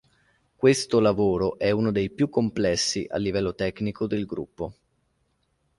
[0.55, 4.73] Questo lavoro è uno dei più complessi a livello tecnico del gruppo.